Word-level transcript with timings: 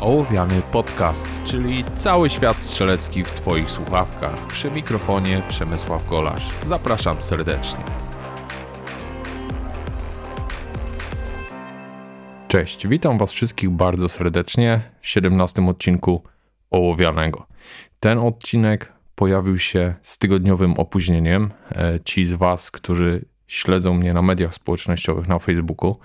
Ołowiany 0.00 0.62
Podcast, 0.72 1.26
czyli 1.44 1.84
cały 1.94 2.30
świat 2.30 2.56
strzelecki 2.62 3.24
w 3.24 3.30
Twoich 3.30 3.70
słuchawkach. 3.70 4.46
Przy 4.46 4.70
mikrofonie 4.70 5.42
Przemysław 5.48 6.08
Golasz. 6.08 6.50
Zapraszam 6.62 7.22
serdecznie. 7.22 7.84
Cześć, 12.48 12.88
witam 12.88 13.18
Was 13.18 13.32
wszystkich 13.32 13.70
bardzo 13.70 14.08
serdecznie 14.08 14.80
w 15.00 15.08
17 15.08 15.66
odcinku 15.66 16.22
Ołowianego. 16.70 17.46
Ten 18.00 18.18
odcinek 18.18 18.92
pojawił 19.14 19.58
się 19.58 19.94
z 20.02 20.18
tygodniowym 20.18 20.74
opóźnieniem. 20.74 21.50
E, 21.72 22.00
ci 22.04 22.26
z 22.26 22.32
Was, 22.32 22.70
którzy 22.70 23.24
śledzą 23.46 23.94
mnie 23.94 24.14
na 24.14 24.22
mediach 24.22 24.54
społecznościowych 24.54 25.28
na 25.28 25.38
Facebooku, 25.38 25.98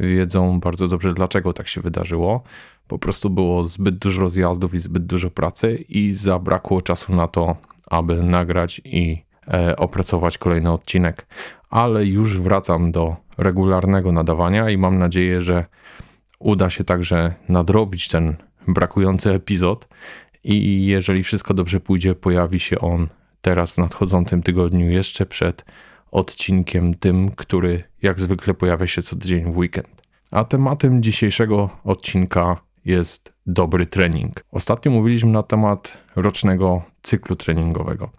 wiedzą 0.00 0.60
bardzo 0.60 0.88
dobrze, 0.88 1.12
dlaczego 1.12 1.52
tak 1.52 1.68
się 1.68 1.80
wydarzyło. 1.80 2.42
Po 2.88 2.98
prostu 2.98 3.30
było 3.30 3.64
zbyt 3.64 3.98
dużo 3.98 4.20
rozjazdów 4.22 4.74
i 4.74 4.78
zbyt 4.78 5.06
dużo 5.06 5.30
pracy, 5.30 5.84
i 5.88 6.12
zabrakło 6.12 6.82
czasu 6.82 7.14
na 7.14 7.28
to, 7.28 7.56
aby 7.86 8.22
nagrać 8.22 8.80
i 8.84 9.22
e, 9.48 9.76
opracować 9.76 10.38
kolejny 10.38 10.70
odcinek. 10.70 11.26
Ale 11.70 12.06
już 12.06 12.40
wracam 12.40 12.92
do 12.92 13.16
regularnego 13.38 14.12
nadawania 14.12 14.70
i 14.70 14.78
mam 14.78 14.98
nadzieję, 14.98 15.42
że 15.42 15.64
uda 16.38 16.70
się 16.70 16.84
także 16.84 17.34
nadrobić 17.48 18.08
ten 18.08 18.36
brakujący 18.68 19.30
epizod. 19.30 19.88
I 20.44 20.86
jeżeli 20.86 21.22
wszystko 21.22 21.54
dobrze 21.54 21.80
pójdzie, 21.80 22.14
pojawi 22.14 22.60
się 22.60 22.78
on 22.78 23.08
teraz 23.40 23.72
w 23.72 23.78
nadchodzącym 23.78 24.42
tygodniu, 24.42 24.90
jeszcze 24.90 25.26
przed 25.26 25.64
odcinkiem 26.10 26.94
tym, 26.94 27.30
który 27.30 27.84
jak 28.02 28.20
zwykle 28.20 28.54
pojawia 28.54 28.86
się 28.86 29.02
co 29.02 29.16
tydzień 29.16 29.52
w 29.52 29.58
weekend. 29.58 30.02
A 30.30 30.44
tematem 30.44 31.02
dzisiejszego 31.02 31.70
odcinka 31.84 32.56
jest 32.84 33.34
dobry 33.46 33.86
trening. 33.86 34.44
Ostatnio 34.52 34.92
mówiliśmy 34.92 35.30
na 35.30 35.42
temat 35.42 35.98
rocznego 36.16 36.82
cyklu 37.02 37.36
treningowego. 37.36 38.10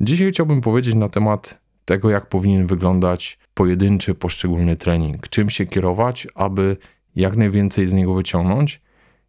Dzisiaj 0.00 0.30
chciałbym 0.30 0.60
powiedzieć 0.60 0.94
na 0.94 1.08
temat 1.08 1.60
tego, 1.84 2.10
jak 2.10 2.28
powinien 2.28 2.66
wyglądać 2.66 3.38
pojedynczy, 3.54 4.14
poszczególny 4.14 4.76
trening. 4.76 5.28
Czym 5.28 5.50
się 5.50 5.66
kierować, 5.66 6.28
aby 6.34 6.76
jak 7.16 7.36
najwięcej 7.36 7.86
z 7.86 7.92
niego 7.92 8.14
wyciągnąć 8.14 8.80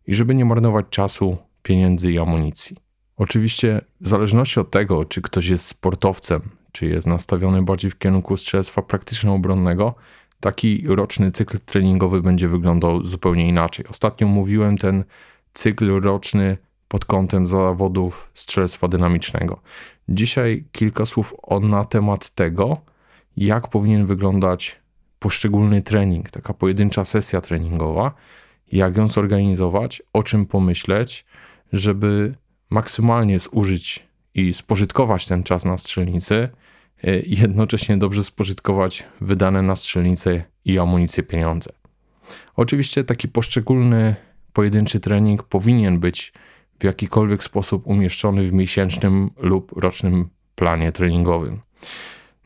i 0.08 0.14
żeby 0.14 0.36
nie 0.36 0.46
marnować 0.46 0.86
czasu, 0.90 1.38
pieniędzy 1.64 2.12
i 2.12 2.20
amunicji. 2.20 2.78
Oczywiście, 3.18 3.82
w 4.02 4.08
zależności 4.08 4.60
od 4.60 4.72
tego, 4.72 5.06
czy 5.06 5.22
ktoś 5.22 5.48
jest 5.48 5.66
sportowcem, 5.66 6.42
czy 6.72 6.86
jest 6.86 7.08
nastawiony 7.08 7.62
bardziej 7.62 7.92
w 7.92 7.98
kierunku 7.98 8.38
strzelectwa 8.38 8.82
praktyczno-obronnego, 8.82 9.96
taki 10.40 10.84
roczny 10.88 11.32
cykl 11.32 11.58
treningowy 11.60 12.22
będzie 12.22 12.48
wyglądał 12.48 13.04
zupełnie 13.04 13.48
inaczej. 13.48 13.86
Ostatnio 13.90 14.28
mówiłem 14.28 14.78
ten 14.78 15.04
cykl 15.54 16.02
roczny 16.02 16.58
pod 16.88 17.06
kątem 17.06 17.48
zawodów 17.48 18.32
strzelectwa 18.34 18.88
dynamicznego. 18.88 19.62
Dzisiaj 20.10 20.66
kilka 20.72 21.06
słów 21.06 21.36
o, 21.42 21.60
na 21.60 21.86
temat 21.86 22.30
tego, 22.30 22.78
jak 23.38 23.68
powinien 23.68 24.06
wyglądać 24.06 24.80
poszczególny 25.20 25.82
trening, 25.82 26.32
taka 26.32 26.54
pojedyncza 26.54 27.06
sesja 27.06 27.42
treningowa, 27.42 28.14
jak 28.72 28.98
ją 28.98 29.08
zorganizować, 29.08 30.04
o 30.14 30.24
czym 30.24 30.46
pomyśleć, 30.46 31.26
żeby 31.74 32.36
maksymalnie 32.70 33.40
zużyć 33.40 34.09
i 34.40 34.54
spożytkować 34.54 35.26
ten 35.26 35.44
czas 35.44 35.66
na 35.66 35.78
strzelnicy, 35.78 36.50
e, 37.04 37.20
jednocześnie 37.20 37.98
dobrze 37.98 38.24
spożytkować 38.24 39.06
wydane 39.22 39.62
na 39.62 39.76
strzelnicę 39.76 40.44
i 40.66 40.80
amunicję 40.80 41.24
pieniądze. 41.24 41.70
Oczywiście 42.56 43.04
taki 43.04 43.28
poszczególny 43.28 44.16
pojedynczy 44.54 45.00
trening 45.00 45.44
powinien 45.44 46.00
być 46.00 46.34
w 46.80 46.84
jakikolwiek 46.84 47.44
sposób 47.44 47.88
umieszczony 47.88 48.44
w 48.44 48.54
miesięcznym 48.54 49.30
lub 49.38 49.72
rocznym 49.82 50.30
planie 50.56 50.92
treningowym. 50.92 51.60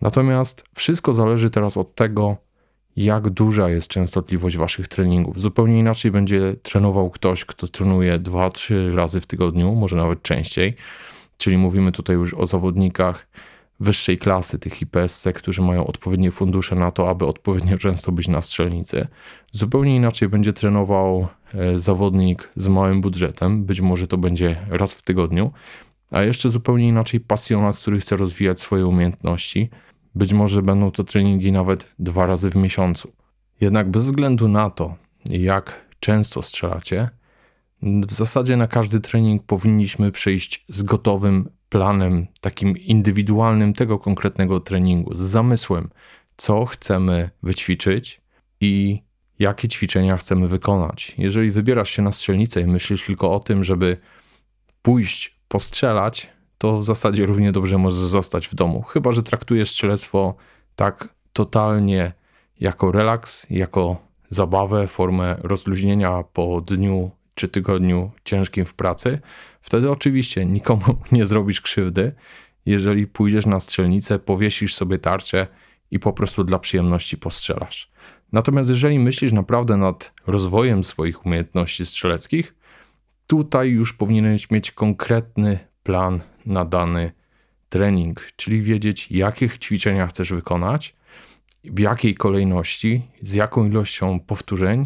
Natomiast 0.02 0.64
wszystko 0.76 1.14
zależy 1.14 1.50
teraz 1.50 1.78
od 1.78 1.96
tego, 1.96 2.38
jak 2.96 3.30
duża 3.30 3.70
jest 3.70 3.88
częstotliwość 3.88 4.58
waszych 4.58 4.88
treningów. 4.88 5.40
Zupełnie 5.40 5.80
inaczej 5.80 6.12
będzie 6.12 6.56
trenował 6.64 7.10
ktoś, 7.10 7.46
kto 7.46 7.68
trenuje 7.68 8.20
2-3 8.20 8.96
razy 8.96 9.22
w 9.22 9.26
tygodniu, 9.26 9.76
może 9.76 9.96
nawet 9.96 10.22
częściej. 10.22 10.76
Czyli 11.44 11.58
mówimy 11.58 11.92
tutaj 11.92 12.16
już 12.16 12.34
o 12.34 12.48
zawodnikach 12.48 13.28
wyższej 13.80 14.18
klasy, 14.18 14.60
tych 14.60 14.82
IPSC, 14.82 15.28
którzy 15.36 15.62
mają 15.62 15.88
odpowiednie 15.88 16.32
fundusze 16.32 16.76
na 16.76 16.92
to, 16.92 17.10
aby 17.10 17.26
odpowiednio 17.26 17.78
często 17.78 18.12
być 18.12 18.28
na 18.28 18.42
strzelnicy. 18.42 19.08
Zupełnie 19.52 19.96
inaczej 19.96 20.30
będzie 20.30 20.54
trenował 20.54 21.28
e, 21.54 21.80
zawodnik 21.80 22.50
z 22.56 22.68
małym 22.68 23.02
budżetem, 23.02 23.66
być 23.66 23.82
może 23.82 24.08
to 24.08 24.18
będzie 24.18 24.56
raz 24.70 24.94
w 24.94 25.02
tygodniu, 25.02 25.52
a 26.12 26.24
jeszcze 26.24 26.50
zupełnie 26.50 26.88
inaczej 26.88 27.20
pasjonat, 27.20 27.78
który 27.78 28.00
chce 28.00 28.16
rozwijać 28.16 28.60
swoje 28.60 28.88
umiejętności. 28.88 29.70
Być 30.16 30.34
może 30.34 30.62
będą 30.62 30.92
to 30.92 31.04
treningi 31.04 31.52
nawet 31.52 31.92
dwa 32.00 32.26
razy 32.26 32.50
w 32.50 32.56
miesiącu. 32.56 33.12
Jednak 33.62 33.92
bez 33.92 34.04
względu 34.04 34.48
na 34.48 34.70
to, 34.70 34.96
jak 35.30 35.86
często 36.00 36.42
strzelacie, 36.42 37.10
w 37.84 38.14
zasadzie 38.14 38.58
na 38.58 38.68
każdy 38.68 39.00
trening 39.00 39.44
powinniśmy 39.44 40.12
przyjść 40.12 40.66
z 40.70 40.84
gotowym 40.84 41.50
planem, 41.70 42.28
takim 42.42 42.78
indywidualnym 42.78 43.74
tego 43.74 44.00
konkretnego 44.00 44.60
treningu, 44.60 45.14
z 45.14 45.20
zamysłem, 45.20 45.90
co 46.38 46.66
chcemy 46.66 47.30
wyćwiczyć 47.44 48.22
i 48.62 49.04
jakie 49.40 49.68
ćwiczenia 49.68 50.18
chcemy 50.18 50.48
wykonać. 50.48 51.16
Jeżeli 51.18 51.52
wybierasz 51.52 51.90
się 51.90 52.02
na 52.02 52.12
strzelnicę 52.12 52.62
i 52.62 52.68
myślisz 52.68 53.06
tylko 53.06 53.32
o 53.32 53.40
tym, 53.40 53.64
żeby 53.64 53.98
pójść 54.82 55.40
postrzelać, 55.48 56.30
to 56.58 56.78
w 56.78 56.84
zasadzie 56.84 57.26
równie 57.26 57.52
dobrze 57.52 57.78
możesz 57.78 58.00
zostać 58.00 58.48
w 58.48 58.56
domu. 58.56 58.82
Chyba, 58.82 59.12
że 59.12 59.24
traktujesz 59.24 59.72
strzelectwo 59.72 60.36
tak 60.76 61.10
totalnie 61.34 62.12
jako 62.60 62.92
relaks, 62.92 63.48
jako 63.50 63.98
zabawę, 64.30 64.88
formę 64.88 65.38
rozluźnienia 65.42 66.24
po 66.34 66.62
dniu 66.62 67.12
czy 67.36 67.48
tygodniu 67.48 68.12
ciężkim 68.24 68.66
w 68.66 68.74
pracy, 68.74 69.20
wtedy 69.62 69.92
oczywiście 69.92 70.46
nikomu 70.46 70.84
nie 71.12 71.26
zrobisz 71.26 71.62
krzywdy, 71.62 72.12
jeżeli 72.66 73.08
pójdziesz 73.08 73.46
na 73.46 73.60
strzelnicę, 73.60 74.20
powiesisz 74.20 74.76
sobie 74.76 75.00
tarczę 75.00 75.48
i 75.92 76.00
po 76.00 76.14
prostu 76.14 76.44
dla 76.44 76.60
przyjemności 76.60 77.18
postrzelasz. 77.18 77.92
Natomiast 78.32 78.70
jeżeli 78.70 79.00
myślisz 79.00 79.32
naprawdę 79.32 79.78
nad 79.78 80.14
rozwojem 80.28 80.84
swoich 80.84 81.26
umiejętności 81.26 81.86
strzeleckich, 81.86 82.56
tutaj 83.28 83.70
już 83.70 83.94
powinieneś 83.94 84.52
mieć 84.52 84.72
konkretny 84.72 85.60
plan 85.84 86.22
na 86.46 86.66
dany 86.66 87.12
trening, 87.70 88.28
czyli 88.36 88.62
wiedzieć, 88.62 89.12
jakich 89.12 89.58
ćwiczenia 89.58 90.08
chcesz 90.08 90.34
wykonać, 90.34 90.96
w 91.64 91.80
jakiej 91.80 92.16
kolejności, 92.16 93.02
z 93.22 93.34
jaką 93.34 93.66
ilością 93.66 94.20
powtórzeń, 94.20 94.86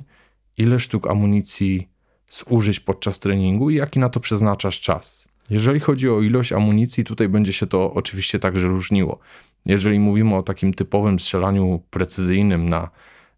ile 0.58 0.80
sztuk 0.80 1.08
amunicji 1.08 1.90
zużyć 2.30 2.80
podczas 2.80 3.20
treningu 3.20 3.70
i 3.70 3.76
jaki 3.76 4.00
na 4.00 4.10
to 4.10 4.20
przeznaczasz 4.20 4.80
czas. 4.80 5.28
Jeżeli 5.50 5.80
chodzi 5.80 6.10
o 6.10 6.22
ilość 6.22 6.52
amunicji, 6.52 7.04
tutaj 7.04 7.30
będzie 7.30 7.54
się 7.54 7.68
to 7.68 7.94
oczywiście 7.94 8.40
także 8.40 8.68
różniło. 8.68 9.20
Jeżeli 9.66 10.00
mówimy 10.00 10.36
o 10.36 10.44
takim 10.44 10.74
typowym 10.74 11.20
strzelaniu 11.20 11.82
precyzyjnym 11.90 12.70
na 12.70 12.90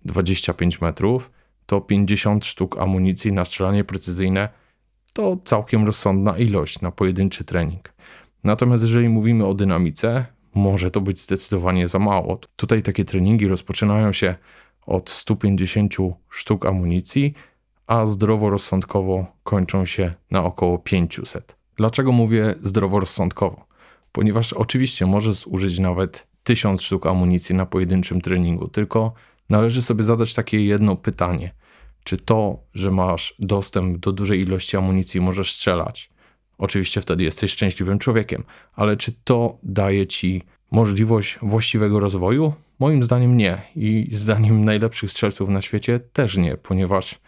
25 0.06 0.82
metrów, 0.82 1.32
to 1.66 1.82
50 1.82 2.46
sztuk 2.46 2.78
amunicji 2.78 3.32
na 3.32 3.46
strzelanie 3.46 3.84
precyzyjne 3.84 4.50
to 5.14 5.38
całkiem 5.44 5.86
rozsądna 5.86 6.38
ilość 6.38 6.82
na 6.82 6.92
pojedynczy 6.92 7.44
trening. 7.44 7.94
Natomiast 8.44 8.84
jeżeli 8.84 9.10
mówimy 9.10 9.46
o 9.46 9.54
dynamice, 9.54 10.26
może 10.56 10.92
to 10.92 11.02
być 11.02 11.20
zdecydowanie 11.20 11.88
za 11.88 12.00
mało. 12.00 12.40
Tutaj 12.56 12.82
takie 12.82 13.06
treningi 13.06 13.48
rozpoczynają 13.48 14.14
się 14.14 14.36
od 14.86 15.10
150 15.10 15.96
sztuk 16.30 16.66
amunicji 16.66 17.34
a 17.90 18.06
zdroworozsądkowo 18.06 19.26
kończą 19.44 19.86
się 19.86 20.14
na 20.32 20.44
około 20.44 20.78
500. 20.78 21.56
Dlaczego 21.76 22.12
mówię 22.12 22.56
zdroworozsądkowo? 22.62 23.66
Ponieważ 24.12 24.54
oczywiście 24.54 25.06
możesz 25.06 25.36
zużyć 25.36 25.80
nawet 25.80 26.28
1000 26.44 26.82
sztuk 26.82 27.06
amunicji 27.06 27.56
na 27.56 27.66
pojedynczym 27.66 28.22
treningu, 28.22 28.68
tylko 28.68 29.14
należy 29.50 29.82
sobie 29.82 30.04
zadać 30.04 30.34
takie 30.34 30.66
jedno 30.66 30.96
pytanie. 30.96 31.56
Czy 32.04 32.18
to, 32.18 32.60
że 32.74 32.92
masz 32.92 33.36
dostęp 33.40 33.98
do 33.98 34.12
dużej 34.12 34.42
ilości 34.42 34.78
amunicji, 34.78 35.22
możesz 35.22 35.56
strzelać? 35.56 36.10
Oczywiście 36.58 37.02
wtedy 37.02 37.24
jesteś 37.24 37.52
szczęśliwym 37.52 38.00
człowiekiem, 38.00 38.44
ale 38.74 38.98
czy 38.98 39.12
to 39.24 39.58
daje 39.64 40.08
ci 40.08 40.44
możliwość 40.72 41.40
właściwego 41.42 42.00
rozwoju? 42.00 42.54
Moim 42.80 43.04
zdaniem 43.04 43.38
nie 43.38 43.62
i 43.76 44.08
zdaniem 44.12 44.66
najlepszych 44.66 45.12
strzelców 45.12 45.50
na 45.50 45.62
świecie 45.62 46.00
też 46.00 46.38
nie, 46.38 46.58
ponieważ 46.58 47.20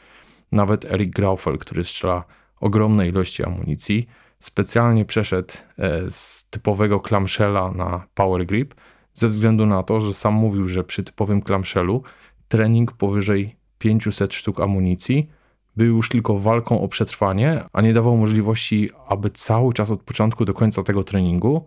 nawet 0.52 0.86
Eric 0.86 1.16
Graufel, 1.16 1.58
który 1.58 1.84
strzela 1.84 2.24
ogromne 2.60 3.08
ilości 3.08 3.44
amunicji, 3.44 4.08
specjalnie 4.40 5.06
przeszedł 5.06 5.54
e, 5.78 6.10
z 6.10 6.48
typowego 6.50 7.00
clamshella 7.00 7.72
na 7.72 8.08
power 8.14 8.46
grip, 8.46 8.76
ze 9.14 9.28
względu 9.28 9.66
na 9.66 9.84
to, 9.84 10.02
że 10.02 10.14
sam 10.14 10.34
mówił, 10.34 10.68
że 10.68 10.84
przy 10.84 11.04
typowym 11.04 11.42
clamshellu 11.42 12.04
trening 12.48 12.92
powyżej 12.92 13.56
500 13.78 14.34
sztuk 14.34 14.60
amunicji 14.60 15.30
był 15.76 15.96
już 15.96 16.10
tylko 16.10 16.38
walką 16.38 16.82
o 16.82 16.88
przetrwanie, 16.88 17.64
a 17.74 17.82
nie 17.82 17.94
dawał 17.94 18.18
możliwości, 18.18 18.90
aby 19.08 19.30
cały 19.30 19.74
czas 19.74 19.92
od 19.92 20.02
początku 20.02 20.46
do 20.46 20.54
końca 20.54 20.84
tego 20.84 21.04
treningu 21.04 21.66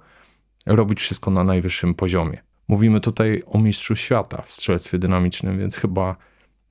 robić 0.67 1.01
wszystko 1.01 1.31
na 1.31 1.45
najwyższym 1.45 1.95
poziomie. 1.95 2.43
Mówimy 2.69 3.01
tutaj 3.01 3.43
o 3.47 3.59
mistrzu 3.59 3.97
świata 3.97 4.43
w 4.43 4.51
strzelectwie 4.51 4.99
dynamicznym, 4.99 5.59
więc 5.59 5.77
chyba 5.77 6.17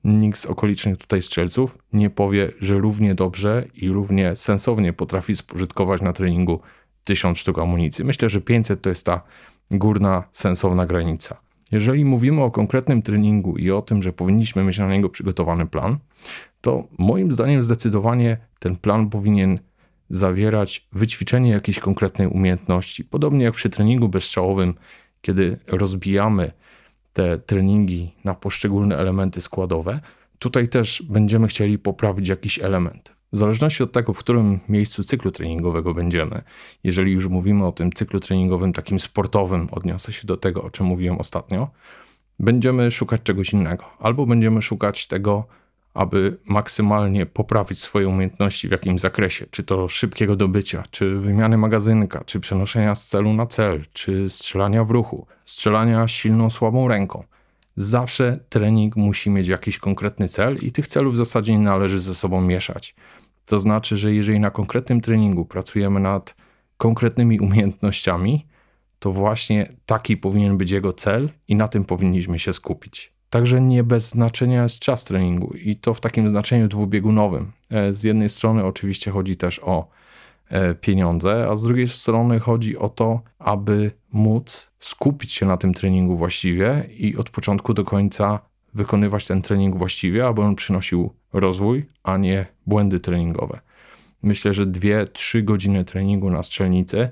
nikt 0.04 0.38
z 0.38 0.46
okolicznych 0.46 0.98
tutaj 0.98 1.22
strzelców 1.22 1.78
nie 1.92 2.10
powie, 2.10 2.52
że 2.60 2.78
równie 2.78 3.14
dobrze 3.14 3.64
i 3.74 3.88
równie 3.88 4.36
sensownie 4.36 4.92
potrafi 4.92 5.36
spożytkować 5.36 6.02
na 6.02 6.12
treningu 6.12 6.60
1000 7.04 7.38
sztuk 7.38 7.58
amunicji. 7.58 8.04
Myślę, 8.04 8.28
że 8.28 8.40
500 8.40 8.82
to 8.82 8.88
jest 8.88 9.06
ta 9.06 9.22
górna, 9.70 10.24
sensowna 10.32 10.86
granica. 10.86 11.36
Jeżeli 11.72 12.04
mówimy 12.04 12.42
o 12.42 12.50
konkretnym 12.50 13.02
treningu 13.02 13.56
i 13.56 13.70
o 13.70 13.82
tym, 13.82 14.02
że 14.02 14.12
powinniśmy 14.12 14.64
mieć 14.64 14.78
na 14.78 14.88
niego 14.88 15.08
przygotowany 15.08 15.66
plan, 15.66 15.98
to 16.60 16.84
moim 16.98 17.32
zdaniem 17.32 17.62
zdecydowanie 17.62 18.36
ten 18.58 18.76
plan 18.76 19.10
powinien 19.10 19.58
zawierać 20.08 20.88
wyćwiczenie 20.92 21.50
jakiejś 21.50 21.78
konkretnej 21.78 22.28
umiejętności. 22.28 23.04
Podobnie 23.04 23.44
jak 23.44 23.54
przy 23.54 23.70
treningu 23.70 24.08
bezstrzałowym, 24.08 24.74
kiedy 25.20 25.58
rozbijamy 25.66 26.52
te 27.14 27.38
treningi 27.38 28.14
na 28.24 28.34
poszczególne 28.34 28.96
elementy 28.96 29.40
składowe, 29.40 30.00
tutaj 30.38 30.68
też 30.68 31.02
będziemy 31.02 31.46
chcieli 31.46 31.78
poprawić 31.78 32.28
jakiś 32.28 32.58
element. 32.58 33.14
W 33.32 33.38
zależności 33.38 33.82
od 33.82 33.92
tego, 33.92 34.12
w 34.12 34.18
którym 34.18 34.60
miejscu 34.68 35.04
cyklu 35.04 35.30
treningowego 35.30 35.94
będziemy, 35.94 36.42
jeżeli 36.84 37.12
już 37.12 37.28
mówimy 37.28 37.66
o 37.66 37.72
tym 37.72 37.92
cyklu 37.92 38.20
treningowym 38.20 38.72
takim 38.72 39.00
sportowym, 39.00 39.68
odniosę 39.70 40.12
się 40.12 40.26
do 40.26 40.36
tego, 40.36 40.62
o 40.62 40.70
czym 40.70 40.86
mówiłem 40.86 41.18
ostatnio, 41.18 41.70
będziemy 42.40 42.90
szukać 42.90 43.22
czegoś 43.22 43.52
innego, 43.52 43.84
albo 43.98 44.26
będziemy 44.26 44.62
szukać 44.62 45.06
tego, 45.06 45.44
aby 45.94 46.38
maksymalnie 46.44 47.26
poprawić 47.26 47.78
swoje 47.78 48.08
umiejętności 48.08 48.68
w 48.68 48.70
jakimś 48.70 49.00
zakresie, 49.00 49.46
czy 49.50 49.62
to 49.62 49.88
szybkiego 49.88 50.36
dobycia, 50.36 50.82
czy 50.90 51.16
wymiany 51.16 51.58
magazynka, 51.58 52.24
czy 52.24 52.40
przenoszenia 52.40 52.94
z 52.94 53.08
celu 53.08 53.32
na 53.32 53.46
cel, 53.46 53.84
czy 53.92 54.30
strzelania 54.30 54.84
w 54.84 54.90
ruchu, 54.90 55.26
strzelania 55.44 56.08
silną, 56.08 56.50
słabą 56.50 56.88
ręką. 56.88 57.24
Zawsze 57.76 58.38
trening 58.48 58.96
musi 58.96 59.30
mieć 59.30 59.48
jakiś 59.48 59.78
konkretny 59.78 60.28
cel 60.28 60.56
i 60.62 60.72
tych 60.72 60.86
celów 60.86 61.14
w 61.14 61.16
zasadzie 61.16 61.52
nie 61.52 61.58
należy 61.58 62.00
ze 62.00 62.14
sobą 62.14 62.40
mieszać. 62.40 62.94
To 63.46 63.58
znaczy, 63.58 63.96
że 63.96 64.14
jeżeli 64.14 64.40
na 64.40 64.50
konkretnym 64.50 65.00
treningu 65.00 65.44
pracujemy 65.44 66.00
nad 66.00 66.34
konkretnymi 66.76 67.40
umiejętnościami, 67.40 68.46
to 68.98 69.12
właśnie 69.12 69.68
taki 69.86 70.16
powinien 70.16 70.58
być 70.58 70.70
jego 70.70 70.92
cel 70.92 71.30
i 71.48 71.56
na 71.56 71.68
tym 71.68 71.84
powinniśmy 71.84 72.38
się 72.38 72.52
skupić. 72.52 73.13
Także 73.34 73.60
nie 73.60 73.84
bez 73.84 74.08
znaczenia 74.08 74.62
jest 74.62 74.78
czas 74.78 75.04
treningu 75.04 75.54
i 75.54 75.76
to 75.76 75.94
w 75.94 76.00
takim 76.00 76.28
znaczeniu 76.28 76.68
dwubiegunowym. 76.68 77.52
E, 77.70 77.92
z 77.92 78.04
jednej 78.04 78.28
strony 78.28 78.64
oczywiście 78.64 79.10
chodzi 79.10 79.36
też 79.36 79.60
o 79.62 79.88
e, 80.48 80.74
pieniądze, 80.74 81.48
a 81.50 81.56
z 81.56 81.62
drugiej 81.62 81.88
strony 81.88 82.40
chodzi 82.40 82.78
o 82.78 82.88
to, 82.88 83.20
aby 83.38 83.90
móc 84.12 84.70
skupić 84.78 85.32
się 85.32 85.46
na 85.46 85.56
tym 85.56 85.74
treningu 85.74 86.16
właściwie 86.16 86.84
i 86.98 87.16
od 87.16 87.30
początku 87.30 87.74
do 87.74 87.84
końca 87.84 88.38
wykonywać 88.74 89.26
ten 89.26 89.42
trening 89.42 89.76
właściwie, 89.76 90.26
aby 90.26 90.42
on 90.42 90.54
przynosił 90.54 91.10
rozwój, 91.32 91.84
a 92.02 92.16
nie 92.16 92.46
błędy 92.66 93.00
treningowe. 93.00 93.60
Myślę, 94.22 94.54
że 94.54 94.66
2-3 94.66 95.42
godziny 95.42 95.84
treningu 95.84 96.30
na 96.30 96.42
strzelnicy 96.42 97.08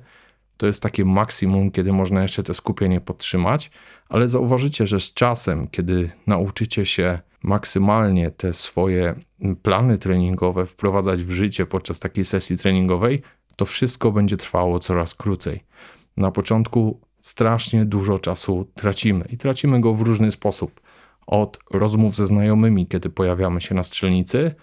to 0.63 0.67
jest 0.67 0.83
takie 0.83 1.05
maksimum, 1.05 1.71
kiedy 1.71 1.93
można 1.93 2.23
jeszcze 2.23 2.43
te 2.43 2.55
skupienie 2.55 3.01
podtrzymać, 3.01 3.71
ale 4.09 4.29
zauważycie, 4.29 4.87
że 4.87 5.01
z 5.01 5.15
czasem, 5.15 5.69
kiedy 5.69 6.11
nauczycie 6.27 6.87
się 6.87 7.19
maksymalnie 7.43 8.31
te 8.31 8.53
swoje 8.53 9.15
plany 9.63 9.99
treningowe 9.99 10.67
wprowadzać 10.67 11.25
w 11.25 11.31
życie 11.31 11.67
podczas 11.67 12.01
takiej 12.01 12.25
sesji 12.25 12.59
treningowej, 12.59 13.23
to 13.57 13.65
wszystko 13.65 14.13
będzie 14.13 14.37
trwało 14.37 14.79
coraz 14.79 15.15
krócej. 15.15 15.65
Na 16.17 16.31
początku 16.31 17.01
strasznie 17.21 17.85
dużo 17.85 18.19
czasu 18.19 18.67
tracimy 18.75 19.25
i 19.31 19.37
tracimy 19.37 19.81
go 19.81 19.95
w 19.95 20.03
różny 20.03 20.33
sposób. 20.33 20.81
Od 21.27 21.59
rozmów 21.71 22.15
ze 22.15 22.27
znajomymi, 22.27 22.87
kiedy 22.87 23.11
pojawiamy 23.11 23.61
się 23.61 23.75
na 23.75 23.83
strzelnicy, 23.83 24.55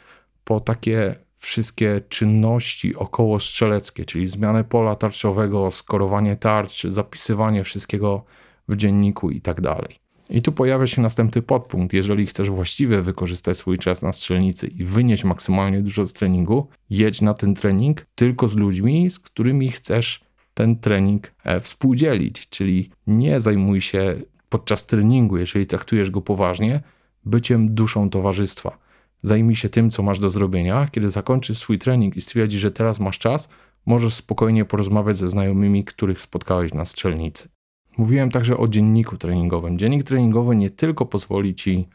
po 0.44 0.60
takie 0.60 1.16
wszystkie 1.40 2.02
czynności 2.10 2.96
około 2.96 3.40
strzeleckie, 3.40 4.06
czyli 4.06 4.28
zmianę 4.28 4.64
pola 4.64 4.96
tarczowego, 4.96 5.72
skorowanie 5.72 6.36
tarcz, 6.36 6.84
zapisywanie 6.84 7.64
wszystkiego 7.64 8.24
w 8.68 8.76
dzienniku 8.76 9.30
i 9.30 9.42
tak 9.42 9.62
dalej. 9.62 9.96
I 10.30 10.42
tu 10.42 10.52
pojawia 10.52 10.88
się 10.88 11.02
następny 11.02 11.42
podpunkt. 11.42 11.94
Jeżeli 11.94 12.26
chcesz 12.26 12.50
właściwie 12.50 13.02
wykorzystać 13.02 13.58
swój 13.58 13.78
czas 13.78 14.02
na 14.02 14.14
strzelnicy 14.14 14.68
i 14.68 14.84
wynieść 14.84 15.24
maksymalnie 15.24 15.82
dużo 15.82 16.06
z 16.06 16.14
treningu, 16.14 16.68
jedź 16.90 17.22
na 17.22 17.34
ten 17.34 17.56
trening 17.56 18.06
tylko 18.16 18.48
z 18.48 18.56
ludźmi, 18.56 19.10
z 19.10 19.20
którymi 19.20 19.72
chcesz 19.72 20.24
ten 20.54 20.80
trening 20.80 21.32
e, 21.44 21.60
współdzielić. 21.60 22.50
Czyli 22.50 22.90
nie 23.08 23.40
zajmuj 23.40 23.82
się 23.82 24.16
podczas 24.50 24.86
treningu, 24.86 25.38
jeżeli 25.38 25.68
traktujesz 25.68 26.12
go 26.12 26.22
poważnie, 26.22 26.82
byciem 27.26 27.76
duszą 27.76 28.10
towarzystwa. 28.10 28.89
Zajmij 29.24 29.56
się 29.56 29.70
tym, 29.70 29.90
co 29.90 30.04
masz 30.04 30.20
do 30.20 30.30
zrobienia. 30.30 30.88
Kiedy 30.92 31.10
zakończysz 31.10 31.58
swój 31.58 31.80
trening 31.80 32.18
i 32.18 32.22
stwierdzisz, 32.22 32.62
że 32.62 32.72
teraz 32.72 33.00
masz 33.00 33.18
czas, 33.18 33.50
możesz 33.86 34.14
spokojnie 34.14 34.66
porozmawiać 34.66 35.18
ze 35.18 35.30
znajomymi, 35.30 35.84
których 35.84 36.22
spotkałeś 36.22 36.74
na 36.74 36.86
strzelnicy. 36.86 37.50
Mówiłem 37.98 38.32
także 38.32 38.58
o 38.58 38.68
dzienniku 38.68 39.18
treningowym. 39.18 39.78
Dziennik 39.78 40.04
treningowy 40.04 40.56
nie 40.56 40.70
tylko 40.70 41.06
pozwoli 41.06 41.56
ci 41.56 41.88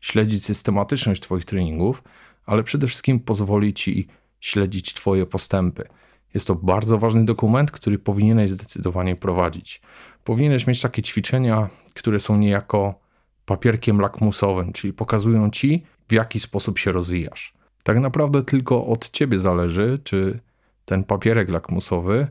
śledzić 0.00 0.44
systematyczność 0.44 1.22
Twoich 1.22 1.44
treningów, 1.44 2.02
ale 2.46 2.64
przede 2.64 2.86
wszystkim 2.86 3.20
pozwoli 3.20 3.74
ci 3.74 4.06
śledzić 4.40 4.94
Twoje 4.94 5.26
postępy. 5.26 5.84
Jest 6.34 6.46
to 6.46 6.54
bardzo 6.54 6.98
ważny 6.98 7.24
dokument, 7.24 7.70
który 7.70 7.98
powinieneś 7.98 8.50
zdecydowanie 8.50 9.16
prowadzić. 9.16 9.80
Powinieneś 10.24 10.66
mieć 10.66 10.80
takie 10.80 11.02
ćwiczenia, 11.02 11.68
które 11.94 12.20
są 12.20 12.36
niejako 12.36 12.94
papierkiem 13.44 14.00
lakmusowym, 14.00 14.72
czyli 14.72 14.92
pokazują 14.92 15.50
ci, 15.50 15.82
w 16.10 16.12
jaki 16.12 16.40
sposób 16.40 16.78
się 16.78 16.92
rozwijasz. 16.92 17.52
Tak 17.82 17.98
naprawdę 17.98 18.42
tylko 18.42 18.86
od 18.86 19.10
ciebie 19.10 19.38
zależy, 19.38 19.98
czy 20.04 20.40
ten 20.84 21.04
papierek 21.04 21.48
lakmusowy 21.48 22.26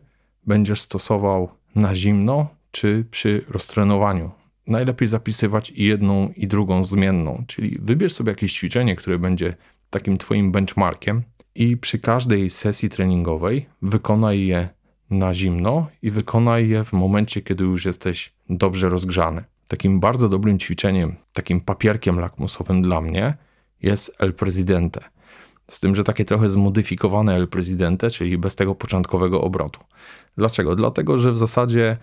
będziesz 0.47 0.81
stosował 0.81 1.49
na 1.75 1.95
zimno, 1.95 2.47
czy 2.71 3.05
przy 3.11 3.45
roztrenowaniu. 3.49 4.31
Najlepiej 4.67 5.07
zapisywać 5.07 5.71
i 5.71 5.83
jedną, 5.83 6.29
i 6.35 6.47
drugą 6.47 6.85
zmienną, 6.85 7.43
czyli 7.47 7.77
wybierz 7.81 8.13
sobie 8.13 8.29
jakieś 8.29 8.53
ćwiczenie, 8.53 8.95
które 8.95 9.19
będzie 9.19 9.55
takim 9.89 10.17
twoim 10.17 10.51
benchmarkiem 10.51 11.23
i 11.55 11.77
przy 11.77 11.99
każdej 11.99 12.49
sesji 12.49 12.89
treningowej 12.89 13.65
wykonaj 13.81 14.45
je 14.45 14.69
na 15.09 15.33
zimno 15.33 15.87
i 16.01 16.11
wykonaj 16.11 16.69
je 16.69 16.83
w 16.83 16.93
momencie, 16.93 17.41
kiedy 17.41 17.63
już 17.63 17.85
jesteś 17.85 18.33
dobrze 18.49 18.89
rozgrzany. 18.89 19.43
Takim 19.67 19.99
bardzo 19.99 20.29
dobrym 20.29 20.59
ćwiczeniem, 20.59 21.15
takim 21.33 21.61
papierkiem 21.61 22.19
lakmusowym 22.19 22.81
dla 22.81 23.01
mnie 23.01 23.37
jest 23.81 24.15
El 24.19 24.33
Presidente. 24.33 25.01
Z 25.67 25.79
tym, 25.79 25.95
że 25.95 26.03
takie 26.03 26.25
trochę 26.25 26.49
zmodyfikowane 26.49 27.35
El 27.35 27.47
Presidente, 27.47 28.09
czyli 28.09 28.37
bez 28.37 28.55
tego 28.55 28.75
początkowego 28.75 29.41
obrotu. 29.41 29.79
Dlaczego? 30.37 30.75
Dlatego, 30.75 31.17
że 31.17 31.31
w 31.31 31.37
zasadzie 31.37 31.97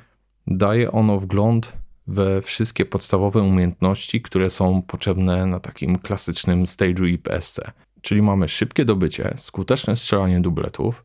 daje 0.47 0.93
ono 0.93 1.19
wgląd 1.19 1.73
we 2.07 2.43
wszystkie 2.43 2.85
podstawowe 2.85 3.41
umiejętności, 3.41 4.23
które 4.23 4.51
są 4.51 4.83
potrzebne 4.83 5.47
na 5.47 5.61
takim 5.61 5.99
klasycznym 5.99 6.65
stage'u 6.65 7.09
IPSC. 7.09 7.61
Czyli 8.01 8.23
mamy 8.23 8.49
szybkie 8.49 8.85
dobycie, 8.85 9.35
skuteczne 9.37 9.97
strzelanie 9.97 10.41
dubletów, 10.41 11.05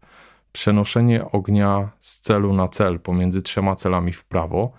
przenoszenie 0.52 1.32
ognia 1.32 1.90
z 2.00 2.20
celu 2.20 2.54
na 2.54 2.68
cel 2.68 3.00
pomiędzy 3.00 3.42
trzema 3.42 3.76
celami 3.76 4.14
w 4.14 4.26
prawo, 4.26 4.72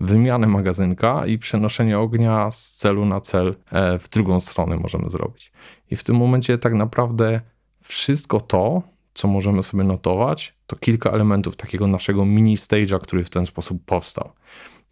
wymianę 0.00 0.46
magazynka 0.46 1.26
i 1.26 1.38
przenoszenie 1.38 1.98
ognia 1.98 2.50
z 2.50 2.74
celu 2.74 3.04
na 3.04 3.20
cel 3.20 3.56
e, 3.72 3.98
w 3.98 4.08
drugą 4.08 4.40
stronę 4.40 4.76
możemy 4.76 5.10
zrobić. 5.10 5.52
I 5.90 5.96
w 5.96 6.04
tym 6.04 6.16
momencie 6.16 6.58
tak 6.58 6.74
naprawdę 6.74 7.40
wszystko 7.80 8.40
to, 8.40 8.82
co 9.14 9.28
możemy 9.28 9.62
sobie 9.62 9.84
notować, 9.84 10.54
to 10.66 10.76
kilka 10.76 11.10
elementów 11.10 11.56
takiego 11.56 11.86
naszego 11.86 12.24
mini 12.24 12.56
stage'a, 12.56 12.98
który 13.00 13.24
w 13.24 13.30
ten 13.30 13.46
sposób 13.46 13.84
powstał. 13.84 14.32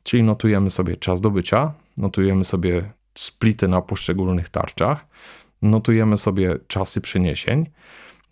Czyli 0.03 0.23
notujemy 0.23 0.71
sobie 0.71 0.97
czas 0.97 1.21
dobycia, 1.21 1.73
notujemy 1.97 2.45
sobie 2.45 2.93
splity 3.15 3.69
na 3.69 3.83
poszczególnych 3.83 4.49
tarczach, 4.49 5.07
notujemy 5.63 6.19
sobie 6.19 6.57
czasy 6.67 7.01
przeniesień, 7.01 7.67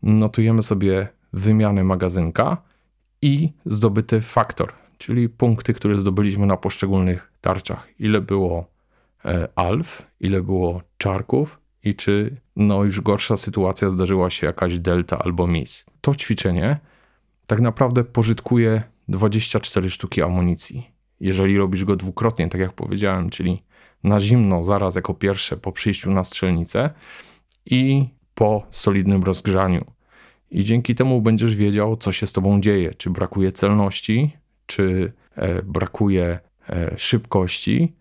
notujemy 0.03 0.63
sobie 0.63 1.09
wymianę 1.33 1.85
magazynka 1.85 2.63
i 3.23 3.53
zdobyty 3.67 4.21
faktor, 4.21 4.84
czyli 5.07 5.29
punkty, 5.29 5.75
które 5.75 5.97
zdobyliśmy 5.97 6.47
na 6.47 6.57
poszczególnych 6.57 7.33
tarczach. 7.41 7.89
Ile 7.99 8.21
było 8.21 8.67
e, 9.25 9.49
alf, 9.55 10.07
ile 10.21 10.43
było 10.43 10.83
czarków 10.99 11.61
i 11.83 11.95
czy 11.95 12.37
no 12.57 12.85
już 12.85 13.01
gorsza 13.01 13.37
sytuacja 13.37 13.91
zdarzyła 13.91 14.31
się 14.31 14.47
jakaś 14.47 14.79
delta 14.79 15.19
albo 15.19 15.47
mis. 15.47 15.87
To 16.01 16.15
ćwiczenie 16.15 16.79
tak 17.47 17.61
naprawdę 17.61 18.05
pożytkuje 18.05 18.83
24 19.09 19.91
sztuki 19.91 20.23
amunicji. 20.23 20.91
Jeżeli 21.21 21.59
robisz 21.59 21.85
go 21.85 21.97
dwukrotnie, 21.97 22.49
tak 22.49 22.61
jak 22.61 22.73
powiedziałem, 22.73 23.31
czyli 23.31 23.63
na 24.05 24.21
zimno 24.21 24.63
zaraz 24.63 24.95
jako 24.95 25.15
pierwsze 25.15 25.57
po 25.57 25.73
przyjściu 25.73 26.11
na 26.11 26.25
strzelnicę 26.25 26.91
i 27.67 28.09
po 28.35 28.67
solidnym 28.71 29.23
rozgrzaniu. 29.23 29.85
I 30.51 30.65
dzięki 30.65 30.95
temu 30.95 31.21
będziesz 31.21 31.57
wiedział, 31.57 31.97
co 31.97 32.13
się 32.13 32.27
z 32.27 32.33
tobą 32.33 32.61
dzieje. 32.61 32.95
Czy 32.95 33.11
brakuje 33.11 33.53
celności, 33.53 34.44
czy 34.67 35.13
e, 35.37 35.63
brakuje 35.63 36.39
e, 36.71 36.95
szybkości, 36.97 37.95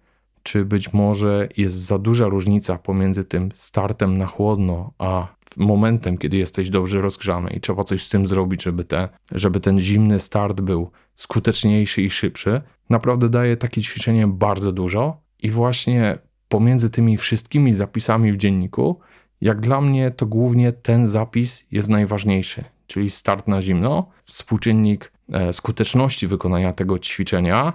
czy 0.44 0.66
być 0.66 0.94
może 0.94 1.48
jest 1.58 1.76
za 1.76 2.00
duża 2.00 2.26
różnica 2.26 2.78
pomiędzy 2.78 3.24
tym 3.24 3.50
startem 3.54 4.18
na 4.18 4.26
chłodno, 4.26 4.94
a 4.98 5.28
momentem, 5.58 6.18
kiedy 6.18 6.38
jesteś 6.38 6.70
dobrze 6.70 7.02
rozgrzany 7.02 7.50
i 7.50 7.62
trzeba 7.62 7.84
coś 7.84 8.06
z 8.06 8.10
tym 8.10 8.28
zrobić, 8.28 8.64
żeby, 8.64 8.84
te, 8.84 9.10
żeby 9.32 9.60
ten 9.60 9.80
zimny 9.80 10.20
start 10.20 10.62
był 10.62 10.92
skuteczniejszy 11.16 12.02
i 12.02 12.10
szybszy. 12.10 12.62
Naprawdę 12.90 13.30
daje 13.30 13.58
takie 13.58 13.82
ćwiczenie 13.82 14.28
bardzo 14.28 14.72
dużo 14.72 15.18
i 15.44 15.50
właśnie 15.50 16.18
pomiędzy 16.48 16.90
tymi 16.90 17.18
wszystkimi 17.18 17.74
zapisami 17.74 18.34
w 18.34 18.38
dzienniku, 18.38 19.00
jak 19.42 19.60
dla 19.60 19.82
mnie 19.82 20.12
to 20.12 20.26
głównie 20.26 20.72
ten 20.72 21.08
zapis 21.08 21.68
jest 21.72 21.90
najważniejszy, 21.90 22.64
czyli 22.88 23.10
start 23.10 23.48
na 23.48 23.62
zimno, 23.62 24.10
współczynnik 24.24 25.14
skuteczności 25.52 26.28
wykonania 26.28 26.74
tego 26.74 27.00
ćwiczenia 27.00 27.74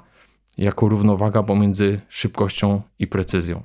jako 0.58 0.88
równowaga 0.88 1.42
pomiędzy 1.42 2.00
szybkością 2.08 2.82
i 2.98 3.06
precyzją. 3.06 3.62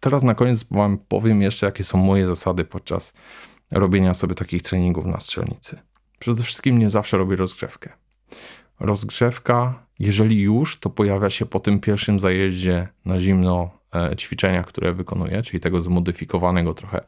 Teraz 0.00 0.24
na 0.24 0.34
koniec 0.34 0.64
Wam 0.70 0.98
powiem 1.08 1.42
jeszcze, 1.42 1.66
jakie 1.66 1.84
są 1.84 1.98
moje 1.98 2.26
zasady 2.26 2.64
podczas 2.64 3.14
robienia 3.70 4.14
sobie 4.14 4.34
takich 4.34 4.62
treningów 4.62 5.06
na 5.06 5.20
strzelnicy. 5.20 5.78
Przede 6.18 6.42
wszystkim 6.42 6.78
nie 6.78 6.90
zawsze 6.90 7.16
robię 7.16 7.36
rozgrzewkę. 7.36 7.92
Rozgrzewka, 8.80 9.86
jeżeli 9.98 10.40
już, 10.40 10.80
to 10.80 10.90
pojawia 10.90 11.30
się 11.30 11.46
po 11.46 11.60
tym 11.60 11.80
pierwszym 11.80 12.20
zajeździe 12.20 12.88
na 13.04 13.18
zimno 13.18 13.70
e, 13.94 14.16
ćwiczenia, 14.16 14.62
które 14.62 14.92
wykonuję, 14.92 15.42
czyli 15.42 15.60
tego 15.60 15.80
zmodyfikowanego 15.80 16.74
trochę 16.74 17.00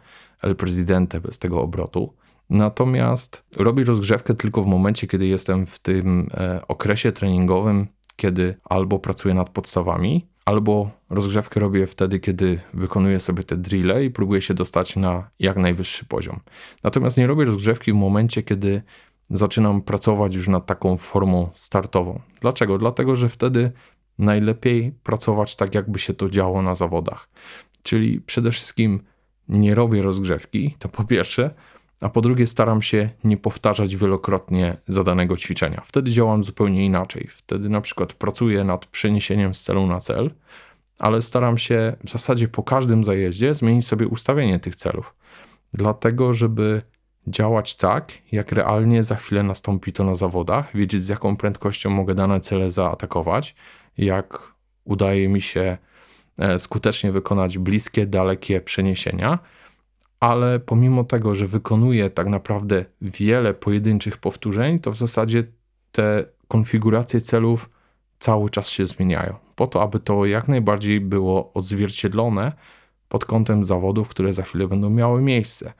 El 0.42 0.56
Presidente 0.56 1.20
bez 1.20 1.38
tego 1.38 1.62
obrotu. 1.62 2.14
Natomiast 2.50 3.44
robię 3.56 3.84
rozgrzewkę 3.84 4.34
tylko 4.34 4.62
w 4.62 4.66
momencie, 4.66 5.06
kiedy 5.06 5.26
jestem 5.26 5.66
w 5.66 5.78
tym 5.78 6.28
e, 6.34 6.60
okresie 6.68 7.12
treningowym, 7.12 7.86
kiedy 8.16 8.54
albo 8.64 8.98
pracuję 8.98 9.34
nad 9.34 9.50
podstawami, 9.50 10.28
albo 10.44 10.90
rozgrzewkę 11.10 11.60
robię 11.60 11.86
wtedy, 11.86 12.20
kiedy 12.20 12.60
wykonuję 12.74 13.20
sobie 13.20 13.42
te 13.42 13.56
drille 13.56 14.04
i 14.04 14.10
próbuję 14.10 14.42
się 14.42 14.54
dostać 14.54 14.96
na 14.96 15.30
jak 15.38 15.56
najwyższy 15.56 16.04
poziom. 16.04 16.40
Natomiast 16.84 17.16
nie 17.16 17.26
robię 17.26 17.44
rozgrzewki 17.44 17.92
w 17.92 17.96
momencie, 17.96 18.42
kiedy 18.42 18.82
zaczynam 19.30 19.82
pracować 19.82 20.34
już 20.34 20.48
nad 20.48 20.66
taką 20.66 20.96
formą 20.96 21.50
startową. 21.54 22.20
Dlaczego? 22.40 22.78
Dlatego, 22.78 23.16
że 23.16 23.28
wtedy 23.28 23.72
najlepiej 24.18 24.92
pracować 24.92 25.56
tak, 25.56 25.74
jakby 25.74 25.98
się 25.98 26.14
to 26.14 26.28
działo 26.28 26.62
na 26.62 26.74
zawodach. 26.74 27.28
Czyli 27.82 28.20
przede 28.20 28.50
wszystkim 28.50 29.00
nie 29.48 29.74
robię 29.74 30.02
rozgrzewki, 30.02 30.76
to 30.78 30.88
po 30.88 31.04
pierwsze, 31.04 31.54
a 32.00 32.08
po 32.08 32.20
drugie 32.20 32.46
staram 32.46 32.82
się 32.82 33.10
nie 33.24 33.36
powtarzać 33.36 33.96
wielokrotnie 33.96 34.76
zadanego 34.88 35.36
ćwiczenia. 35.36 35.82
Wtedy 35.84 36.10
działam 36.10 36.44
zupełnie 36.44 36.84
inaczej. 36.84 37.26
Wtedy 37.30 37.68
na 37.68 37.80
przykład 37.80 38.12
pracuję 38.12 38.64
nad 38.64 38.86
przeniesieniem 38.86 39.54
z 39.54 39.60
celu 39.60 39.86
na 39.86 40.00
cel, 40.00 40.30
ale 40.98 41.22
staram 41.22 41.58
się 41.58 41.96
w 42.04 42.10
zasadzie 42.10 42.48
po 42.48 42.62
każdym 42.62 43.04
zajeździe 43.04 43.54
zmienić 43.54 43.86
sobie 43.86 44.06
ustawienie 44.06 44.58
tych 44.58 44.76
celów. 44.76 45.14
Dlatego, 45.74 46.32
żeby 46.32 46.82
działać 47.26 47.76
tak, 47.76 48.12
jak 48.32 48.52
realnie 48.52 49.02
za 49.02 49.14
chwilę 49.14 49.42
nastąpi 49.42 49.92
to 49.92 50.04
na 50.04 50.14
zawodach, 50.14 50.76
wiedzieć 50.76 51.02
z 51.02 51.08
jaką 51.08 51.36
prędkością 51.36 51.90
mogę 51.90 52.14
dane 52.14 52.40
cele 52.40 52.70
zaatakować, 52.70 53.54
jak 53.98 54.52
udaje 54.84 55.28
mi 55.28 55.40
się 55.40 55.78
e, 56.38 56.58
skutecznie 56.58 57.12
wykonać 57.12 57.58
bliskie, 57.58 58.06
dalekie 58.06 58.60
przeniesienia 58.60 59.38
ale 60.20 60.60
pomimo 60.60 61.04
tego, 61.04 61.34
że 61.34 61.46
wykonuje 61.46 62.10
tak 62.10 62.26
naprawdę 62.26 62.84
wiele 63.02 63.54
pojedynczych 63.54 64.16
powtórzeń, 64.16 64.78
to 64.78 64.92
w 64.92 64.96
zasadzie 64.96 65.44
te 65.92 66.24
konfiguracje 66.48 67.20
celów 67.20 67.70
cały 68.18 68.50
czas 68.50 68.68
się 68.68 68.86
zmieniają. 68.86 69.34
Po 69.54 69.66
to, 69.66 69.82
aby 69.82 69.98
to 69.98 70.26
jak 70.26 70.48
najbardziej 70.48 71.00
było 71.00 71.52
odzwierciedlone 71.52 72.52
pod 73.08 73.24
kątem 73.24 73.64
zawodów, 73.64 74.08
które 74.08 74.34
za 74.34 74.42
chwilę 74.42 74.68
będą 74.68 74.90
miały 74.90 75.22
miejsce. 75.22 75.72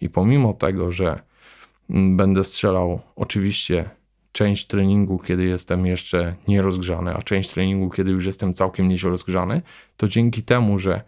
I 0.00 0.08
pomimo 0.08 0.52
tego, 0.52 0.92
że 0.92 1.22
mm, 1.90 2.16
będę 2.16 2.44
strzelał 2.44 3.00
oczywiście 3.16 3.90
część 4.32 4.66
treningu, 4.66 5.18
kiedy 5.18 5.44
jestem 5.44 5.86
jeszcze 5.86 6.34
nierozgrzany, 6.48 7.14
a 7.14 7.22
część 7.22 7.50
treningu, 7.50 7.90
kiedy 7.90 8.10
już 8.10 8.26
jestem 8.26 8.54
całkiem 8.54 8.88
nieźle 8.88 9.10
rozgrzany, 9.10 9.62
to 9.96 10.08
dzięki 10.08 10.42
temu, 10.42 10.78
że 10.78 11.02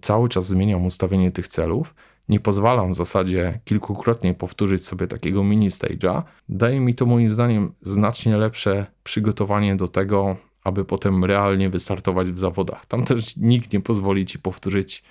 cały 0.00 0.28
czas 0.28 0.46
zmieniam 0.46 0.86
ustawienie 0.86 1.32
tych 1.32 1.48
celów, 1.48 1.94
nie 2.28 2.40
pozwalam 2.40 2.92
w 2.92 2.96
zasadzie 2.96 3.60
kilkukrotnie 3.64 4.34
powtórzyć 4.34 4.86
sobie 4.86 5.06
takiego 5.06 5.44
mini 5.44 5.70
stage'a, 5.70 6.22
daje 6.48 6.80
mi 6.80 6.94
to 6.94 7.06
moim 7.06 7.32
zdaniem 7.32 7.72
znacznie 7.82 8.36
lepsze 8.36 8.86
przygotowanie 9.02 9.76
do 9.76 9.88
tego, 9.88 10.36
aby 10.64 10.84
potem 10.84 11.24
realnie 11.24 11.70
wystartować 11.70 12.28
w 12.32 12.38
zawodach. 12.38 12.86
Tam 12.86 13.04
też 13.04 13.36
nikt 13.36 13.72
nie 13.72 13.80
pozwoli 13.80 14.26
ci 14.26 14.38
powtórzyć 14.38 15.04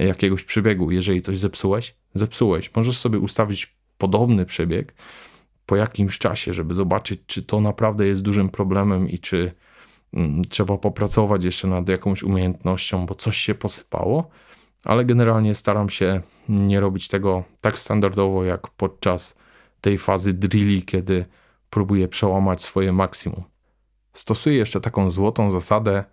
jakiegoś 0.00 0.44
przebiegu. 0.44 0.90
Jeżeli 0.90 1.22
coś 1.22 1.38
zepsułeś, 1.38 1.96
zepsułeś. 2.14 2.74
Możesz 2.74 2.98
sobie 2.98 3.18
ustawić 3.18 3.76
podobny 3.98 4.46
przebieg 4.46 4.94
po 5.66 5.76
jakimś 5.76 6.18
czasie, 6.18 6.54
żeby 6.54 6.74
zobaczyć, 6.74 7.20
czy 7.26 7.42
to 7.42 7.60
naprawdę 7.60 8.06
jest 8.06 8.22
dużym 8.22 8.48
problemem 8.48 9.08
i 9.08 9.18
czy 9.18 9.38
Mm, 9.38 9.54
trzeba 10.48 10.78
popracować 10.78 11.44
jeszcze 11.44 11.68
nad 11.68 11.88
jakąś 11.88 12.22
umiejętnością, 12.22 13.06
bo 13.06 13.14
coś 13.14 13.36
się 13.36 13.54
posypało, 13.54 14.30
ale 14.84 15.04
generalnie 15.04 15.54
staram 15.54 15.90
się 15.90 16.20
nie 16.48 16.80
robić 16.80 17.08
tego 17.08 17.44
tak 17.60 17.78
standardowo 17.78 18.44
jak 18.44 18.68
podczas 18.68 19.36
tej 19.80 19.98
fazy 19.98 20.32
drilli, 20.32 20.82
kiedy 20.82 21.24
próbuję 21.70 22.08
przełamać 22.08 22.62
swoje 22.62 22.92
maksimum. 22.92 23.42
Stosuję 24.12 24.56
jeszcze 24.56 24.80
taką 24.80 25.10
złotą 25.10 25.50
zasadę, 25.50 26.04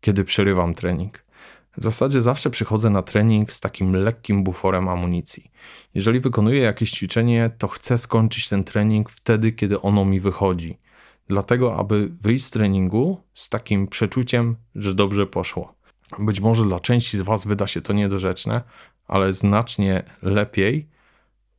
kiedy 0.00 0.24
przerywam 0.24 0.74
trening. 0.74 1.24
W 1.76 1.84
zasadzie 1.84 2.20
zawsze 2.20 2.50
przychodzę 2.50 2.90
na 2.90 3.02
trening 3.02 3.52
z 3.52 3.60
takim 3.60 3.96
lekkim 3.96 4.44
buforem 4.44 4.88
amunicji. 4.88 5.50
Jeżeli 5.94 6.20
wykonuję 6.20 6.60
jakieś 6.60 6.90
ćwiczenie, 6.90 7.50
to 7.58 7.68
chcę 7.68 7.98
skończyć 7.98 8.48
ten 8.48 8.64
trening 8.64 9.10
wtedy, 9.10 9.52
kiedy 9.52 9.80
ono 9.80 10.04
mi 10.04 10.20
wychodzi 10.20 10.78
dlatego 11.28 11.76
aby 11.76 12.08
wyjść 12.20 12.44
z 12.44 12.50
treningu 12.50 13.20
z 13.34 13.48
takim 13.48 13.88
przeczuciem, 13.88 14.56
że 14.74 14.94
dobrze 14.94 15.26
poszło. 15.26 15.74
Być 16.18 16.40
może 16.40 16.64
dla 16.64 16.80
części 16.80 17.18
z 17.18 17.22
Was 17.22 17.46
wyda 17.46 17.66
się 17.66 17.80
to 17.80 17.92
niedorzeczne, 17.92 18.62
ale 19.08 19.32
znacznie 19.32 20.02
lepiej 20.22 20.88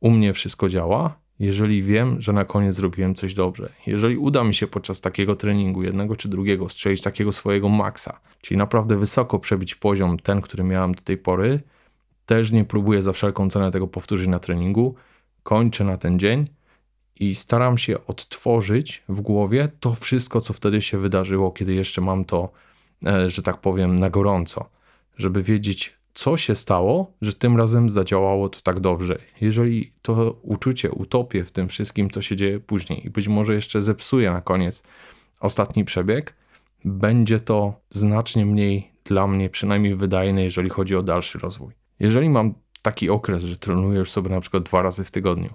u 0.00 0.10
mnie 0.10 0.32
wszystko 0.32 0.68
działa, 0.68 1.18
jeżeli 1.38 1.82
wiem, 1.82 2.20
że 2.20 2.32
na 2.32 2.44
koniec 2.44 2.76
zrobiłem 2.76 3.14
coś 3.14 3.34
dobrze. 3.34 3.72
Jeżeli 3.86 4.16
uda 4.16 4.44
mi 4.44 4.54
się 4.54 4.66
podczas 4.66 5.00
takiego 5.00 5.36
treningu, 5.36 5.82
jednego 5.82 6.16
czy 6.16 6.28
drugiego, 6.28 6.68
strzelić 6.68 7.02
takiego 7.02 7.32
swojego 7.32 7.68
maksa, 7.68 8.20
czyli 8.40 8.58
naprawdę 8.58 8.96
wysoko 8.96 9.38
przebić 9.38 9.74
poziom 9.74 10.18
ten, 10.18 10.40
który 10.40 10.64
miałem 10.64 10.94
do 10.94 11.00
tej 11.00 11.18
pory, 11.18 11.60
też 12.26 12.52
nie 12.52 12.64
próbuję 12.64 13.02
za 13.02 13.12
wszelką 13.12 13.50
cenę 13.50 13.70
tego 13.70 13.86
powtórzyć 13.86 14.28
na 14.28 14.38
treningu, 14.38 14.94
kończę 15.42 15.84
na 15.84 15.96
ten 15.96 16.18
dzień 16.18 16.44
i 17.20 17.34
staram 17.34 17.78
się 17.78 18.06
odtworzyć 18.06 19.02
w 19.08 19.20
głowie 19.20 19.68
to 19.80 19.94
wszystko, 19.94 20.40
co 20.40 20.52
wtedy 20.52 20.82
się 20.82 20.98
wydarzyło, 20.98 21.50
kiedy 21.50 21.74
jeszcze 21.74 22.00
mam 22.00 22.24
to, 22.24 22.48
e, 23.06 23.30
że 23.30 23.42
tak 23.42 23.60
powiem, 23.60 23.98
na 23.98 24.10
gorąco, 24.10 24.68
żeby 25.16 25.42
wiedzieć, 25.42 25.98
co 26.14 26.36
się 26.36 26.54
stało, 26.54 27.12
że 27.22 27.32
tym 27.32 27.56
razem 27.56 27.90
zadziałało 27.90 28.48
to 28.48 28.60
tak 28.60 28.80
dobrze. 28.80 29.18
Jeżeli 29.40 29.92
to 30.02 30.36
uczucie 30.42 30.90
utopię 30.90 31.44
w 31.44 31.52
tym 31.52 31.68
wszystkim, 31.68 32.10
co 32.10 32.22
się 32.22 32.36
dzieje 32.36 32.60
później 32.60 33.06
i 33.06 33.10
być 33.10 33.28
może 33.28 33.54
jeszcze 33.54 33.82
zepsuje 33.82 34.30
na 34.30 34.42
koniec 34.42 34.82
ostatni 35.40 35.84
przebieg, 35.84 36.34
będzie 36.84 37.40
to 37.40 37.80
znacznie 37.90 38.46
mniej 38.46 38.90
dla 39.04 39.26
mnie 39.26 39.50
przynajmniej 39.50 39.94
wydajne, 39.94 40.44
jeżeli 40.44 40.68
chodzi 40.68 40.96
o 40.96 41.02
dalszy 41.02 41.38
rozwój. 41.38 41.74
Jeżeli 42.00 42.30
mam 42.30 42.54
taki 42.82 43.10
okres, 43.10 43.42
że 43.44 43.56
trenuję 43.56 43.98
już 43.98 44.10
sobie 44.10 44.30
na 44.30 44.40
przykład 44.40 44.62
dwa 44.62 44.82
razy 44.82 45.04
w 45.04 45.10
tygodniu, 45.10 45.50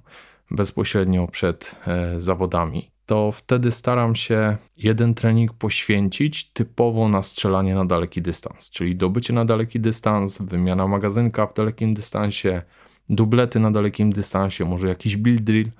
bezpośrednio 0.51 1.27
przed 1.27 1.75
e, 1.87 2.21
zawodami, 2.21 2.91
to 3.05 3.31
wtedy 3.31 3.71
staram 3.71 4.15
się 4.15 4.57
jeden 4.77 5.13
trening 5.13 5.53
poświęcić 5.53 6.51
typowo 6.51 7.07
na 7.07 7.23
strzelanie 7.23 7.75
na 7.75 7.85
daleki 7.85 8.21
dystans, 8.21 8.69
czyli 8.69 8.95
dobycie 8.95 9.33
na 9.33 9.45
daleki 9.45 9.79
dystans, 9.79 10.41
wymiana 10.41 10.87
magazynka 10.87 11.47
w 11.47 11.53
dalekim 11.53 11.93
dystansie, 11.93 12.61
dublety 13.09 13.59
na 13.59 13.71
dalekim 13.71 14.09
dystansie, 14.09 14.65
może 14.65 14.87
jakiś 14.87 15.17
build 15.17 15.43
drill, 15.43 15.71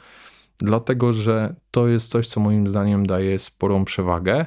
dlatego 0.57 1.13
że 1.13 1.55
to 1.71 1.87
jest 1.87 2.09
coś, 2.09 2.27
co 2.27 2.39
moim 2.39 2.67
zdaniem 2.67 3.05
daje 3.05 3.39
sporą 3.39 3.85
przewagę 3.85 4.35
e, 4.35 4.45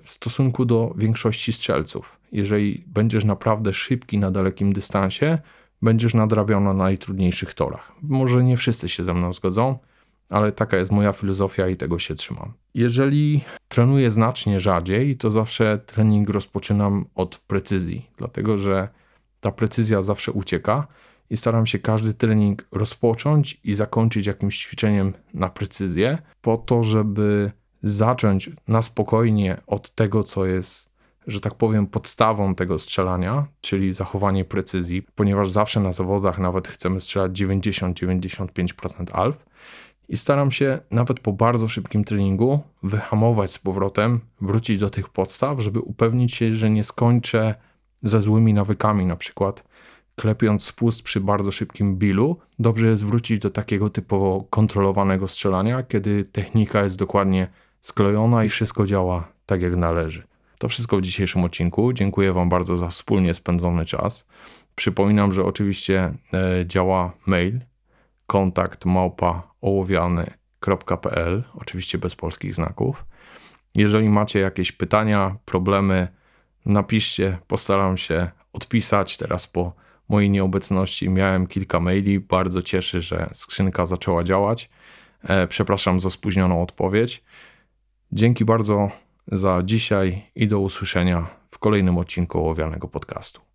w 0.00 0.10
stosunku 0.10 0.64
do 0.64 0.94
większości 0.96 1.52
strzelców. 1.52 2.20
Jeżeli 2.32 2.84
będziesz 2.86 3.24
naprawdę 3.24 3.72
szybki 3.72 4.18
na 4.18 4.30
dalekim 4.30 4.72
dystansie, 4.72 5.38
będziesz 5.82 6.14
nadrabiał 6.14 6.60
na 6.60 6.74
najtrudniejszych 6.74 7.54
torach. 7.54 7.92
Może 8.02 8.44
nie 8.44 8.56
wszyscy 8.56 8.88
się 8.88 9.04
ze 9.04 9.14
mną 9.14 9.32
zgodzą, 9.32 9.78
ale 10.30 10.52
taka 10.52 10.76
jest 10.76 10.92
moja 10.92 11.12
filozofia 11.12 11.68
i 11.68 11.76
tego 11.76 11.98
się 11.98 12.14
trzymam. 12.14 12.52
Jeżeli 12.74 13.40
trenuję 13.68 14.10
znacznie 14.10 14.60
rzadziej, 14.60 15.16
to 15.16 15.30
zawsze 15.30 15.78
trening 15.78 16.30
rozpoczynam 16.30 17.06
od 17.14 17.38
precyzji, 17.38 18.10
dlatego 18.16 18.58
że 18.58 18.88
ta 19.40 19.50
precyzja 19.50 20.02
zawsze 20.02 20.32
ucieka 20.32 20.86
i 21.30 21.36
staram 21.36 21.66
się 21.66 21.78
każdy 21.78 22.14
trening 22.14 22.66
rozpocząć 22.72 23.60
i 23.64 23.74
zakończyć 23.74 24.26
jakimś 24.26 24.58
ćwiczeniem 24.58 25.12
na 25.34 25.48
precyzję, 25.48 26.18
po 26.40 26.56
to, 26.56 26.82
żeby 26.82 27.50
zacząć 27.82 28.50
na 28.68 28.82
spokojnie 28.82 29.60
od 29.66 29.94
tego, 29.94 30.22
co 30.22 30.46
jest, 30.46 30.89
że 31.26 31.40
tak 31.40 31.54
powiem, 31.54 31.86
podstawą 31.86 32.54
tego 32.54 32.78
strzelania, 32.78 33.46
czyli 33.60 33.92
zachowanie 33.92 34.44
precyzji, 34.44 35.02
ponieważ 35.14 35.50
zawsze 35.50 35.80
na 35.80 35.92
zawodach 35.92 36.38
nawet 36.38 36.68
chcemy 36.68 37.00
strzelać 37.00 37.32
90-95% 37.32 39.04
alf. 39.12 39.44
I 40.08 40.16
staram 40.16 40.50
się 40.50 40.78
nawet 40.90 41.20
po 41.20 41.32
bardzo 41.32 41.68
szybkim 41.68 42.04
treningu 42.04 42.60
wyhamować 42.82 43.52
z 43.52 43.58
powrotem, 43.58 44.20
wrócić 44.40 44.78
do 44.78 44.90
tych 44.90 45.08
podstaw, 45.08 45.60
żeby 45.60 45.80
upewnić 45.80 46.34
się, 46.34 46.54
że 46.54 46.70
nie 46.70 46.84
skończę 46.84 47.54
ze 48.02 48.22
złymi 48.22 48.54
nawykami, 48.54 49.06
na 49.06 49.16
przykład 49.16 49.64
klepiąc 50.16 50.64
spust 50.64 51.02
przy 51.02 51.20
bardzo 51.20 51.50
szybkim 51.50 51.96
bilu, 51.96 52.36
dobrze 52.58 52.86
jest 52.86 53.04
wrócić 53.04 53.38
do 53.38 53.50
takiego 53.50 53.90
typowo 53.90 54.44
kontrolowanego 54.50 55.28
strzelania, 55.28 55.82
kiedy 55.82 56.24
technika 56.24 56.82
jest 56.82 56.98
dokładnie 56.98 57.48
sklejona 57.80 58.44
i 58.44 58.48
wszystko 58.48 58.86
działa 58.86 59.28
tak 59.46 59.62
jak 59.62 59.76
należy. 59.76 60.29
To 60.60 60.68
wszystko 60.68 60.96
w 60.96 61.00
dzisiejszym 61.00 61.44
odcinku. 61.44 61.92
Dziękuję 61.92 62.32
Wam 62.32 62.48
bardzo 62.48 62.76
za 62.76 62.88
wspólnie 62.88 63.34
spędzony 63.34 63.84
czas. 63.84 64.26
Przypominam, 64.74 65.32
że 65.32 65.44
oczywiście 65.44 66.14
e, 66.34 66.66
działa 66.66 67.12
mail 67.26 67.60
kontakt 68.26 68.84
małpa 68.84 69.52
ołowiany.pl, 69.60 71.44
oczywiście 71.54 71.98
bez 71.98 72.16
polskich 72.16 72.54
znaków. 72.54 73.04
Jeżeli 73.74 74.08
macie 74.08 74.38
jakieś 74.38 74.72
pytania, 74.72 75.36
problemy, 75.44 76.08
napiszcie, 76.66 77.38
postaram 77.46 77.96
się 77.96 78.30
odpisać. 78.52 79.16
Teraz 79.16 79.46
po 79.46 79.72
mojej 80.08 80.30
nieobecności 80.30 81.10
miałem 81.10 81.46
kilka 81.46 81.80
maili. 81.80 82.20
Bardzo 82.20 82.62
cieszę, 82.62 83.00
że 83.00 83.28
skrzynka 83.32 83.86
zaczęła 83.86 84.24
działać. 84.24 84.70
E, 85.22 85.46
przepraszam 85.46 86.00
za 86.00 86.10
spóźnioną 86.10 86.62
odpowiedź. 86.62 87.24
Dzięki 88.12 88.44
bardzo 88.44 88.90
za 89.32 89.62
dzisiaj 89.64 90.22
i 90.34 90.46
do 90.46 90.60
usłyszenia 90.60 91.26
w 91.48 91.58
kolejnym 91.58 91.98
odcinku 91.98 92.38
Ołowianego 92.38 92.88
Podcastu. 92.88 93.49